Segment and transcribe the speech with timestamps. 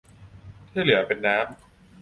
[0.71, 1.45] ที่เหลือเป็นน้ำ